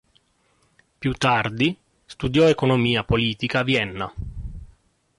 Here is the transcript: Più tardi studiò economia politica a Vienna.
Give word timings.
Più 0.97 1.13
tardi 1.13 1.77
studiò 2.07 2.47
economia 2.47 3.03
politica 3.03 3.59
a 3.59 3.63
Vienna. 3.63 4.11